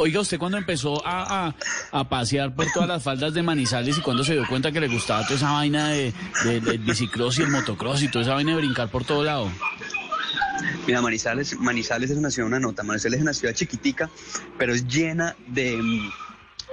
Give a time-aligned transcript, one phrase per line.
[0.00, 1.52] Oiga, ¿usted cuando empezó a,
[1.90, 4.86] a, pasear por todas las faldas de Manizales y cuando se dio cuenta que le
[4.86, 6.14] gustaba toda esa vaina de,
[6.44, 9.50] de, del bicicross y el motocross y toda esa vaina de brincar por todo lado?
[10.86, 12.84] Mira, Manizales, Manizales es una ciudad, una nota.
[12.84, 14.08] Manizales es una ciudad chiquitica,
[14.56, 15.76] pero es llena de,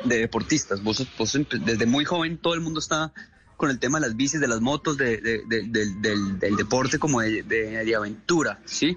[0.03, 0.83] de deportistas.
[0.83, 3.11] Vos, vos desde muy joven todo el mundo está
[3.57, 6.99] con el tema de las bicis, de las motos, de, de, de, del, del, deporte
[6.99, 8.95] como de, aventura, ¿sí?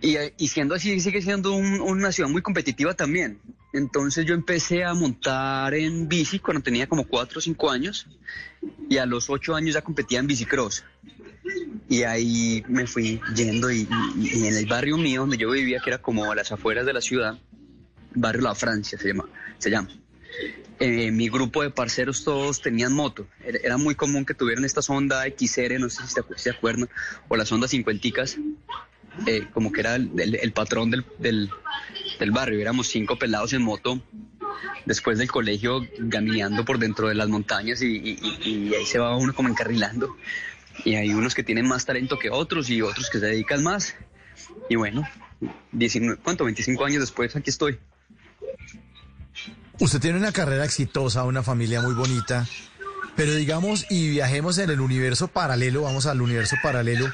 [0.00, 3.38] Y, siendo así, sigue siendo un, una ciudad muy competitiva también.
[3.72, 8.06] Entonces yo empecé a montar en bici cuando tenía como 4 o 5 años
[8.88, 10.84] y a los 8 años ya competía en bicicross.
[11.88, 13.88] Y ahí me fui yendo y,
[14.34, 17.00] en el barrio mío donde yo vivía, que era como a las afueras de la
[17.00, 17.38] ciudad,
[18.14, 19.28] barrio La Francia se llama.
[19.58, 19.88] Se llama
[20.80, 23.26] eh, mi grupo de parceros todos tenían moto.
[23.44, 26.88] Era, muy común que tuvieran esta sonda XR, no sé si se, acuerdan,
[27.28, 28.36] o la sonda cincuenticas,
[29.26, 31.50] eh, como que era el, el, el patrón del, del,
[32.18, 32.60] del, barrio.
[32.60, 34.02] Éramos cinco pelados en moto
[34.86, 39.16] después del colegio caminando por dentro de las montañas y, y, y, ahí se va
[39.16, 40.16] uno como encarrilando.
[40.84, 43.94] Y hay unos que tienen más talento que otros y otros que se dedican más.
[44.68, 45.06] Y bueno,
[45.72, 46.44] 19, ¿cuánto?
[46.44, 47.78] 25 años después aquí estoy.
[49.78, 52.46] Usted tiene una carrera exitosa, una familia muy bonita,
[53.16, 57.10] pero digamos, y viajemos en el universo paralelo, vamos al universo paralelo.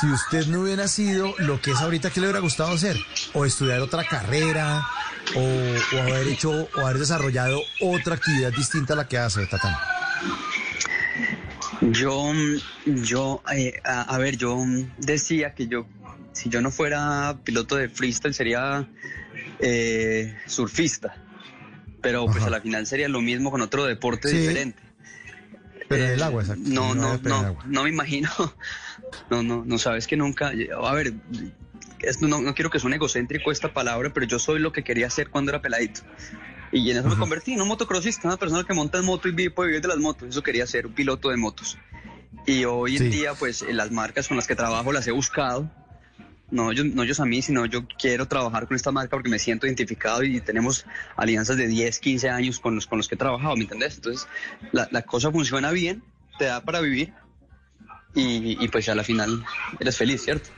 [0.00, 2.96] Si usted no hubiera sido lo que es ahorita, ¿qué le hubiera gustado hacer?
[3.32, 4.86] O estudiar otra carrera,
[5.34, 9.74] o, o haber hecho, o haber desarrollado otra actividad distinta a la que hace, Tatán.
[11.80, 12.32] Yo,
[12.86, 14.56] yo, eh, a, a ver, yo
[14.98, 15.86] decía que yo,
[16.32, 18.88] si yo no fuera piloto de freestyle, sería
[19.58, 21.16] eh, surfista
[22.04, 24.78] pero pues a la final sería lo mismo con otro deporte sí, diferente.
[25.88, 26.62] Pero en el agua, exacto.
[26.66, 28.30] No, no, no, no, me imagino.
[29.30, 30.48] No, no, no sabes que nunca.
[30.48, 31.12] A ver,
[32.20, 35.30] no, no, quiero que suene egocéntrico esta palabra, pero yo soy lo que quería hacer
[35.30, 36.00] cuando era peladito.
[36.72, 39.32] Y en eso me convertí en un motocrossista, una persona que monta en moto y
[39.32, 40.28] vive, puede vivir de las motos.
[40.28, 41.78] Eso quería ser, un piloto de motos.
[42.46, 43.08] Y hoy en sí.
[43.10, 45.70] día, pues las marcas con las que trabajo las he buscado
[46.54, 49.40] no, yo, no ellos a mí, sino yo quiero trabajar con esta marca porque me
[49.40, 53.18] siento identificado y tenemos alianzas de 10, 15 años con los, con los que he
[53.18, 53.96] trabajado, ¿me entendés?
[53.96, 54.28] Entonces,
[54.72, 56.04] la, cosa funciona bien,
[56.38, 57.12] te da para vivir
[58.14, 59.44] y, pues a la final
[59.80, 60.50] eres feliz, ¿cierto?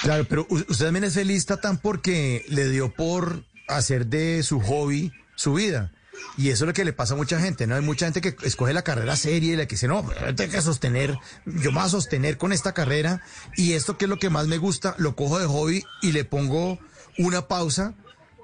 [0.00, 5.12] Claro, pero usted también es feliz, Tatán, porque le dio por hacer de su hobby
[5.34, 5.92] su vida.
[6.36, 7.74] Y eso es lo que le pasa a mucha gente, ¿no?
[7.74, 10.62] Hay mucha gente que escoge la carrera seria y la que dice, no, tengo que
[10.62, 13.22] sostener, yo me voy a sostener con esta carrera
[13.56, 16.24] y esto que es lo que más me gusta, lo cojo de hobby y le
[16.24, 16.78] pongo
[17.18, 17.94] una pausa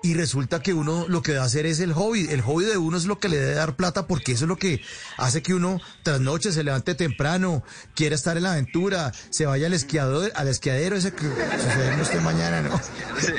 [0.04, 2.26] y resulta que uno lo que debe hacer es el hobby.
[2.28, 4.56] El hobby de uno es lo que le debe dar plata porque eso es lo
[4.56, 4.82] que
[5.16, 9.66] hace que uno tras noche se levante temprano, quiera estar en la aventura, se vaya
[9.66, 12.78] al esquiador, al esquiadero ese que sucede usted mañana, ¿no?
[13.18, 13.32] Sí.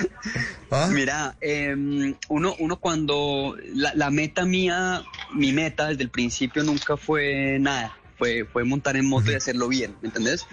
[0.70, 0.90] ¿Ah?
[0.92, 1.74] Mira, eh,
[2.28, 5.02] uno, uno cuando la, la meta mía,
[5.32, 9.68] mi meta desde el principio nunca fue nada fue, fue montar en moto y hacerlo
[9.68, 10.46] bien, ¿me entendés?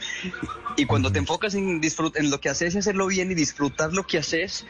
[0.75, 1.81] Y cuando te enfocas en,
[2.15, 4.65] en lo que haces y hacerlo bien y disfrutar lo que haces,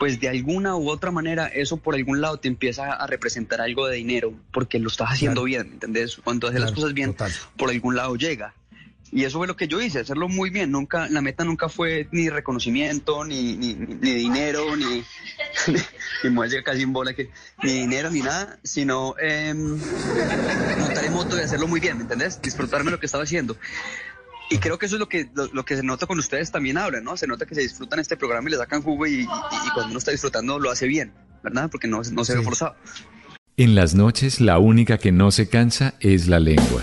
[0.00, 3.86] pues de alguna u otra manera eso por algún lado te empieza a representar algo
[3.86, 5.44] de dinero porque lo estás haciendo claro.
[5.44, 6.16] bien, ¿me entendés?
[6.24, 7.30] Cuando haces claro, las cosas bien, total.
[7.58, 8.54] por algún lado llega.
[9.12, 10.70] Y eso fue lo que yo hice, hacerlo muy bien.
[10.70, 15.02] Nunca, la meta nunca fue ni reconocimiento, ni, ni, ni dinero, ni,
[16.24, 17.28] ni muelle casi en bola, que,
[17.62, 22.40] ni dinero, ni nada, sino eh, montar en moto y hacerlo muy bien, ¿me entendés?
[22.40, 23.56] Disfrutarme lo que estaba haciendo.
[24.52, 26.76] Y creo que eso es lo que, lo, lo, que se nota con ustedes también
[26.76, 27.16] hablan, ¿no?
[27.16, 29.90] Se nota que se disfrutan este programa y le sacan jugo y, y, y cuando
[29.90, 31.12] uno está disfrutando lo hace bien,
[31.44, 31.70] ¿verdad?
[31.70, 32.38] Porque no, no se sí.
[32.38, 32.74] ve forzado.
[33.56, 36.82] En las noches la única que no se cansa es la lengua.